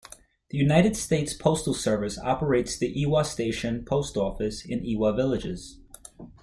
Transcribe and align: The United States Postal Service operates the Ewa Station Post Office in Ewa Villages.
The 0.49 0.57
United 0.57 0.97
States 0.97 1.35
Postal 1.35 1.75
Service 1.75 2.17
operates 2.17 2.75
the 2.75 2.87
Ewa 2.87 3.23
Station 3.23 3.85
Post 3.85 4.17
Office 4.17 4.65
in 4.65 4.83
Ewa 4.83 5.13
Villages. 5.13 5.77